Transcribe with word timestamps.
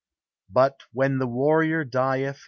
But, 0.49 0.81
when 0.93 1.19
the 1.19 1.27
warrior 1.27 1.83
dieth. 1.85 2.39